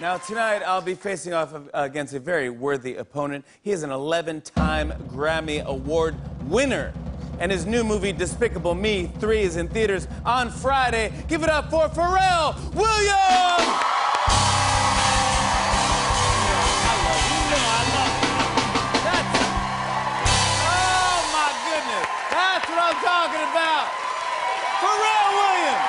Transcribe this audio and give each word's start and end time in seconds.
Now, 0.00 0.16
tonight 0.18 0.62
I'll 0.62 0.80
be 0.80 0.94
facing 0.94 1.32
off 1.32 1.52
against 1.74 2.14
a 2.14 2.20
very 2.20 2.50
worthy 2.50 2.94
opponent. 2.94 3.44
He 3.62 3.72
is 3.72 3.82
an 3.82 3.90
11 3.90 4.42
time 4.42 4.92
Grammy 5.08 5.64
Award 5.64 6.14
winner. 6.48 6.92
And 7.40 7.50
his 7.50 7.66
new 7.66 7.82
movie, 7.82 8.12
Despicable 8.12 8.76
Me 8.76 9.10
3, 9.18 9.40
is 9.40 9.56
in 9.56 9.66
theaters 9.66 10.06
on 10.24 10.50
Friday. 10.50 11.12
Give 11.26 11.42
it 11.42 11.48
up 11.48 11.68
for 11.68 11.88
Pharrell 11.88 12.54
Williams! 12.72 13.18
Oh, 20.64 21.18
my 21.32 21.50
goodness. 21.66 22.06
That's 22.30 22.68
what 22.68 22.78
I'm 22.78 22.94
talking 23.02 23.42
about. 23.50 24.11
Pharrell 24.82 25.28
Williams! 25.38 25.88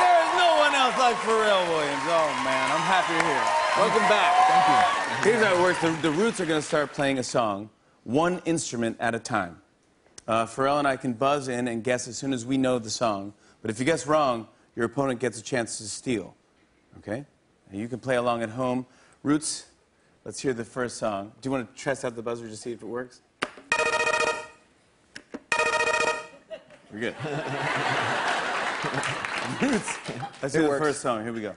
There 0.00 0.18
is 0.24 0.32
no 0.40 0.50
one 0.56 0.72
else 0.72 0.96
like 0.96 1.16
Pharrell 1.20 1.68
Williams. 1.68 2.04
Oh 2.08 2.32
man, 2.44 2.66
I'm 2.72 2.86
happy 2.88 3.12
you're 3.12 3.28
here. 3.28 3.48
Welcome 3.76 4.08
back. 4.08 4.32
Thank 4.48 4.64
you. 4.72 5.30
Here's 5.30 5.44
how 5.44 5.54
it 5.54 5.60
works. 5.60 5.80
The, 5.82 5.90
the 6.08 6.10
Roots 6.10 6.40
are 6.40 6.46
going 6.46 6.60
to 6.60 6.66
start 6.66 6.94
playing 6.94 7.18
a 7.18 7.22
song, 7.22 7.68
one 8.04 8.40
instrument 8.46 8.96
at 9.00 9.14
a 9.14 9.18
time. 9.18 9.60
Uh, 10.26 10.46
Pharrell 10.46 10.78
and 10.78 10.88
I 10.88 10.96
can 10.96 11.12
buzz 11.12 11.48
in 11.48 11.68
and 11.68 11.84
guess 11.84 12.08
as 12.08 12.16
soon 12.16 12.32
as 12.32 12.46
we 12.46 12.56
know 12.56 12.78
the 12.78 12.90
song. 12.90 13.34
But 13.60 13.70
if 13.70 13.78
you 13.78 13.84
guess 13.84 14.06
wrong, 14.06 14.48
your 14.74 14.86
opponent 14.86 15.20
gets 15.20 15.38
a 15.38 15.42
chance 15.42 15.78
to 15.78 15.84
steal. 15.84 16.34
Okay? 16.98 17.24
And 17.70 17.80
you 17.80 17.86
can 17.86 17.98
play 17.98 18.16
along 18.16 18.42
at 18.42 18.50
home. 18.50 18.86
Roots, 19.22 19.66
let's 20.24 20.40
hear 20.40 20.52
the 20.52 20.64
first 20.64 20.96
song. 20.96 21.32
Do 21.40 21.48
you 21.48 21.50
want 21.50 21.76
to 21.76 21.82
test 21.82 22.04
out 22.04 22.16
the 22.16 22.22
buzzer 22.22 22.48
to 22.48 22.56
see 22.56 22.72
if 22.72 22.82
it 22.82 22.86
works? 22.86 23.20
We're 26.96 27.12
good. 27.12 27.14
Roots. 29.60 29.98
Let's 30.40 30.54
hear 30.54 30.62
the 30.62 30.78
first 30.78 31.02
song. 31.02 31.24
Here 31.24 31.32
we 31.34 31.42
go. 31.42 31.54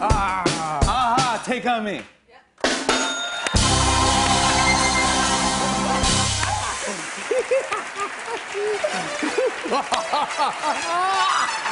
Ah, 0.00 0.44
aha, 0.84 1.42
take 1.44 1.66
on 1.66 1.84
me. 1.84 2.02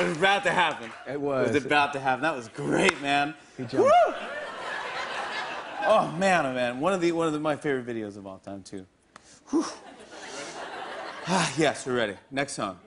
It 0.00 0.08
was 0.08 0.16
about 0.16 0.44
to 0.44 0.50
happen. 0.50 0.90
It 1.06 1.20
was. 1.20 1.50
It 1.50 1.54
was 1.54 1.64
about 1.64 1.92
to 1.92 2.00
happen. 2.00 2.22
That 2.22 2.34
was 2.34 2.48
great, 2.48 3.00
man. 3.02 3.34
He 3.56 3.64
jumped. 3.64 3.78
Woo! 3.78 4.14
Oh 5.86 6.12
man, 6.18 6.46
oh 6.46 6.52
man, 6.52 6.80
one 6.80 6.92
of 6.92 7.00
the 7.00 7.12
one 7.12 7.26
of 7.26 7.32
the, 7.32 7.40
my 7.40 7.56
favorite 7.56 7.86
videos 7.86 8.16
of 8.16 8.26
all 8.26 8.38
time 8.38 8.62
too. 8.62 8.86
Whew. 9.50 9.64
Ah, 11.26 11.52
yes, 11.56 11.86
we're 11.86 11.96
ready. 11.96 12.16
Next 12.30 12.52
song. 12.52 12.78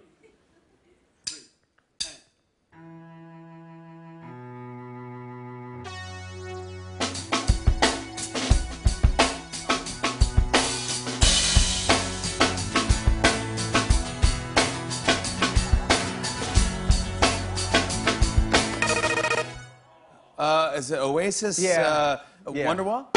Is 20.84 20.92
it 20.92 21.00
Oasis? 21.00 21.60
Yeah. 21.60 21.88
Uh, 21.88 22.52
Yeah. 22.54 22.68
Wonderwall? 22.68 23.06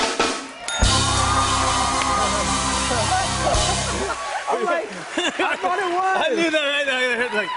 I'm 4.49 4.65
like, 4.65 4.87
I 4.87 5.57
thought 5.59 5.79
it 5.83 5.91
was. 5.91 6.17
I 6.23 6.29
knew 6.35 6.51
that 6.51 6.63
right 6.63 6.87
now. 6.87 6.97
I 6.97 7.17
heard 7.17 7.35
like. 7.35 7.51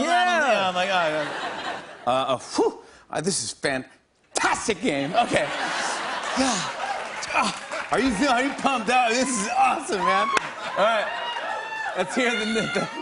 Yeah. 0.00 0.68
I'm 0.68 0.74
like, 0.74 0.88
oh, 0.88 1.08
yeah. 1.12 1.28
Uh, 2.06 2.10
uh, 2.10 2.38
whew. 2.38 2.78
Uh, 3.10 3.20
this 3.20 3.44
is 3.44 3.52
fantastic 3.52 4.80
game. 4.80 5.12
Okay. 5.12 5.46
Yeah. 6.38 6.72
Ah, 7.36 7.88
Are 7.92 8.00
you 8.00 8.10
feeling? 8.14 8.32
Are 8.32 8.42
you 8.44 8.52
pumped 8.54 8.88
out? 8.88 9.10
This 9.10 9.28
is 9.28 9.48
awesome, 9.56 9.98
man. 10.00 10.28
All 10.78 10.84
right. 10.84 11.25
Let's 11.96 12.14
hear 12.14 12.30
the 12.30 12.44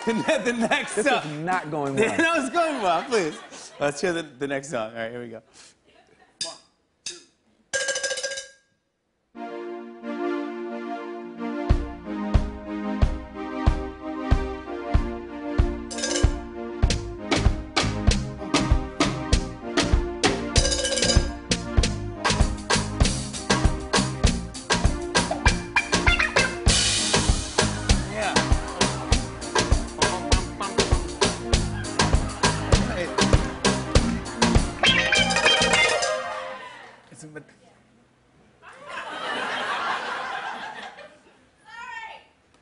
the, 0.06 0.40
the, 0.44 0.52
next 0.52 0.94
This 0.94 1.06
song. 1.06 1.22
is 1.24 1.38
not 1.44 1.70
going 1.70 1.96
well. 1.96 2.16
no, 2.18 2.34
it's 2.36 2.50
going 2.50 2.80
well. 2.80 3.02
Please. 3.04 3.34
Let's 3.80 4.00
hear 4.00 4.12
the, 4.12 4.22
the 4.22 4.46
next 4.46 4.70
song. 4.70 4.92
All 4.92 4.98
right, 4.98 5.10
here 5.10 5.20
we 5.20 5.28
go. 5.28 5.42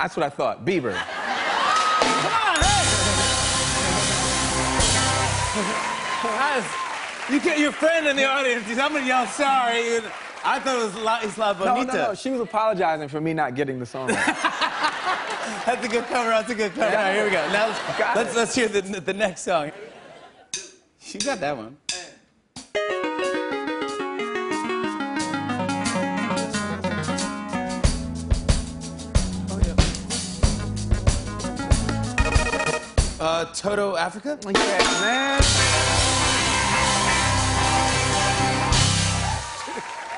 That's 0.02 0.16
what 0.16 0.26
I 0.26 0.30
thought. 0.30 0.64
Bieber. 0.64 0.94
Guys, 6.24 6.64
you 7.30 7.38
get 7.40 7.60
your 7.60 7.70
friend 7.70 8.08
in 8.08 8.16
the 8.16 8.24
audience. 8.24 8.66
I'm 8.68 8.92
gonna 8.92 9.06
yell 9.06 9.28
sorry. 9.28 9.98
I 10.44 10.58
thought 10.58 10.76
it 10.76 10.84
was 10.86 10.96
La 10.96 11.20
Isla 11.20 11.54
Bonita. 11.54 11.86
no, 11.86 11.92
no. 11.92 12.08
no. 12.08 12.14
She 12.16 12.30
was 12.30 12.40
apologizing 12.40 13.06
for 13.06 13.20
me 13.20 13.32
not 13.32 13.54
getting 13.54 13.78
the 13.78 13.86
song. 13.86 14.08
That's 14.08 15.86
a 15.86 15.88
good 15.88 16.06
cover. 16.06 16.30
That's 16.30 16.50
a 16.50 16.54
good 16.56 16.74
cover. 16.74 16.86
All 16.86 16.94
right, 16.94 17.14
here 17.14 17.24
we 17.24 17.30
go. 17.30 17.48
Now 17.52 17.68
let's 17.68 18.16
let's, 18.16 18.36
let's 18.36 18.54
hear 18.56 18.66
the, 18.66 18.80
the 18.80 19.14
next 19.14 19.42
song. 19.42 19.70
She 20.98 21.18
got 21.18 21.38
that 21.38 21.56
one. 21.56 21.76
Uh, 33.22 33.44
Toto 33.54 33.94
Africa? 33.94 34.36
yeah, 34.46 34.52
man. 35.00 35.40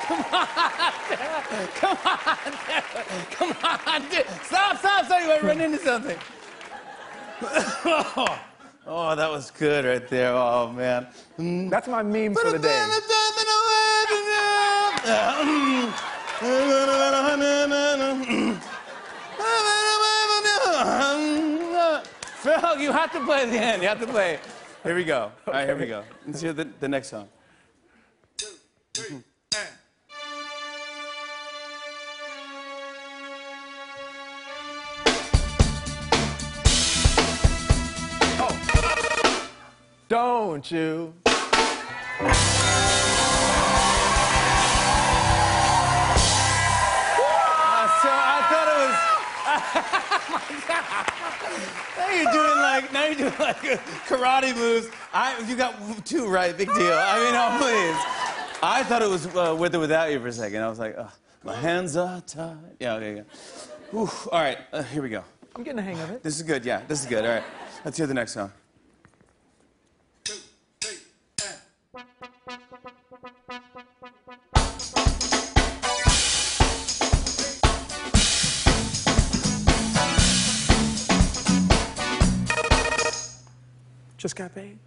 Come 0.07 0.25
on, 0.33 0.91
come 1.69 1.97
on, 2.03 3.25
come 3.29 3.55
on, 3.85 4.01
dude. 4.09 4.25
Stop, 4.41 4.79
stop, 4.79 5.05
stop. 5.05 5.21
You 5.21 5.27
might 5.27 5.43
run 5.43 5.61
into 5.61 5.77
something. 5.77 6.17
oh, 8.87 9.13
that 9.15 9.29
was 9.29 9.51
good 9.51 9.85
right 9.85 10.07
there. 10.07 10.33
Oh, 10.33 10.71
man. 10.71 11.05
That's 11.69 11.87
my 11.87 12.01
meme 12.01 12.33
for 12.33 12.49
the 12.49 12.57
day. 12.57 12.89
You 22.79 22.91
have 22.91 23.11
to 23.13 23.23
play 23.23 23.43
at 23.43 23.51
the 23.51 23.57
end. 23.57 23.81
You 23.81 23.87
have 23.87 23.99
to 24.01 24.07
play. 24.07 24.39
Here 24.83 24.95
we 24.95 25.05
go. 25.05 25.31
All 25.47 25.53
right, 25.53 25.65
here 25.65 25.77
we 25.77 25.87
go. 25.87 26.03
Let's 26.27 26.41
hear 26.41 26.51
the, 26.53 26.67
the 26.79 26.87
next 26.87 27.09
song. 27.09 27.29
Oh. 38.37 38.51
Don't 40.09 40.69
you? 40.69 41.13
So 48.01 48.09
I 48.11 48.39
thought 48.49 48.67
it 48.69 49.93
was. 49.93 50.01
now 51.97 52.09
you're 52.11 52.31
doing 52.31 52.57
like 52.59 52.93
now 52.93 53.05
you're 53.05 53.15
doing 53.15 53.33
like 53.39 53.57
karate 54.07 54.55
moves. 54.55 54.87
I 55.13 55.39
you 55.47 55.55
got 55.55 56.05
two 56.05 56.27
right, 56.27 56.55
big 56.57 56.67
deal. 56.67 56.97
I 56.97 57.19
mean, 57.19 57.35
oh 57.35 57.57
please. 57.59 57.97
I 58.63 58.83
thought 58.83 59.01
it 59.01 59.09
was 59.09 59.27
uh, 59.35 59.55
with 59.57 59.75
or 59.75 59.79
without 59.79 60.11
you 60.11 60.19
for 60.19 60.27
a 60.27 60.33
second. 60.33 60.61
I 60.61 60.67
was 60.67 60.79
like, 60.79 60.95
Ugh, 60.97 61.11
my 61.43 61.55
hands 61.55 61.95
are 61.95 62.21
tied. 62.21 62.57
Yeah, 62.79 62.95
okay, 62.95 63.15
yeah. 63.17 63.23
All 63.93 64.09
right, 64.31 64.57
uh, 64.73 64.83
here 64.83 65.01
we 65.01 65.09
go. 65.09 65.23
I'm 65.55 65.63
getting 65.63 65.77
the 65.77 65.83
hang 65.83 65.99
of 66.01 66.09
it. 66.09 66.23
This 66.23 66.35
is 66.35 66.41
good, 66.41 66.65
yeah. 66.65 66.81
This 66.87 67.01
is 67.01 67.05
good. 67.05 67.23
All 67.23 67.31
right. 67.31 67.43
Let's 67.85 67.97
hear 67.97 68.07
the 68.07 68.13
next 68.13 68.33
song. 68.33 68.51
Just 84.25 84.37
got 84.37 84.55
paid. 84.55 84.79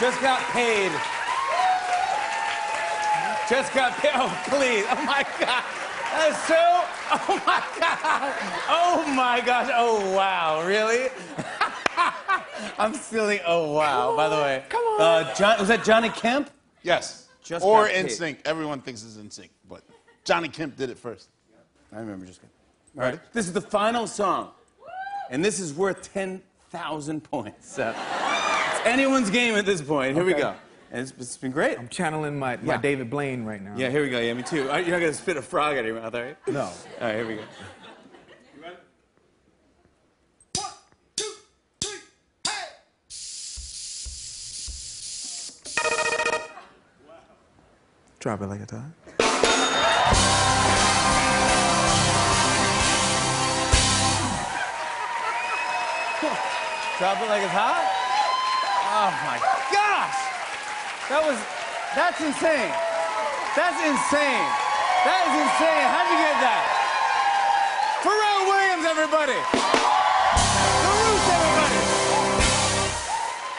Just 0.00 0.20
got 0.20 0.40
paid. 0.50 0.90
Just 3.48 3.72
got 3.72 3.92
paid. 3.98 4.10
Oh, 4.14 4.42
please. 4.48 4.84
Oh, 4.90 5.04
my 5.06 5.24
God. 5.38 5.62
That 6.10 6.26
is 6.30 6.36
so. 6.48 6.56
Oh, 7.12 7.40
my 7.46 7.62
God. 7.78 8.34
Oh, 8.68 9.14
my 9.14 9.40
gosh. 9.46 9.70
Oh, 9.72 10.12
wow. 10.16 10.66
Really? 10.66 11.08
I'm 12.80 12.94
feeling. 12.94 13.38
Oh, 13.46 13.72
wow. 13.72 14.16
By 14.16 14.28
the 14.28 14.34
way. 14.34 14.64
come 14.68 14.82
on. 14.82 15.00
Uh, 15.00 15.34
John, 15.34 15.60
was 15.60 15.68
that 15.68 15.84
Johnny 15.84 16.08
Kemp? 16.08 16.50
Yes. 16.82 17.28
Just 17.44 17.64
or 17.64 17.84
got 17.84 17.94
paid. 17.94 18.06
NSYNC. 18.06 18.38
Everyone 18.44 18.80
thinks 18.80 19.04
it's 19.04 19.14
NSYNC, 19.14 19.50
but 19.59 19.59
Johnny 20.24 20.48
Kemp 20.48 20.76
did 20.76 20.90
it 20.90 20.98
first. 20.98 21.28
I 21.92 21.98
remember 21.98 22.26
just 22.26 22.40
kidding. 22.40 22.54
All 22.98 23.04
right. 23.10 23.20
This 23.32 23.46
is 23.46 23.52
the 23.52 23.60
final 23.60 24.06
song. 24.06 24.50
And 25.30 25.44
this 25.44 25.60
is 25.60 25.72
worth 25.72 26.12
10,000 26.12 27.20
points. 27.22 27.72
So 27.72 27.88
it's 27.96 28.86
anyone's 28.86 29.30
game 29.30 29.54
at 29.54 29.64
this 29.66 29.80
point. 29.80 30.14
Here 30.14 30.24
we 30.24 30.32
Okay. 30.34 30.42
go. 30.42 30.54
And 30.92 31.02
it's, 31.02 31.12
it's 31.18 31.36
been 31.36 31.52
great. 31.52 31.78
I'm 31.78 31.88
channeling 31.88 32.36
my, 32.36 32.56
my 32.56 32.74
Yeah. 32.74 32.80
David 32.80 33.10
Blaine 33.10 33.44
right 33.44 33.62
now. 33.62 33.74
Yeah, 33.76 33.90
here 33.90 34.02
we 34.02 34.10
go. 34.10 34.18
Yeah, 34.18 34.34
me 34.34 34.42
too. 34.42 34.62
All 34.62 34.68
right, 34.70 34.84
You're 34.84 34.96
not 34.96 35.00
going 35.00 35.12
to 35.12 35.18
spit 35.18 35.36
a 35.36 35.42
frog 35.42 35.74
out 35.76 35.80
of 35.80 35.86
your 35.86 36.00
mouth, 36.00 36.14
are 36.16 36.28
you? 36.46 36.52
No. 36.52 36.62
All 36.62 36.72
right, 37.00 37.14
here 37.14 37.26
we 37.28 37.36
go. 37.36 37.42
Drop 48.18 48.42
it 48.42 48.46
like 48.48 48.60
a 48.60 48.66
tie. 48.66 48.84
Drop 57.00 57.16
it 57.16 57.32
like 57.32 57.40
it's 57.40 57.56
hot? 57.56 57.80
Oh 58.92 59.08
my 59.24 59.40
gosh! 59.72 60.20
That 61.08 61.24
was, 61.24 61.40
that's 61.96 62.20
insane. 62.20 62.68
That's 63.56 63.80
insane. 63.80 64.44
That 65.08 65.24
is 65.32 65.48
insane. 65.48 65.86
How'd 65.88 66.12
you 66.12 66.20
get 66.20 66.36
that? 66.44 66.60
Pharrell 68.04 68.52
Williams, 68.52 68.84
everybody. 68.84 69.32
The 69.32 70.92
Roots, 70.92 71.28
everybody. 71.40 71.80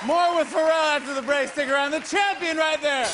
More 0.05 0.37
with 0.37 0.53
Pharrell 0.53 1.01
after 1.01 1.17
the 1.17 1.25
break. 1.25 1.49
Stick 1.49 1.67
around. 1.67 1.97
The 1.97 2.05
champion 2.05 2.57
right 2.57 2.79
there. 2.79 3.09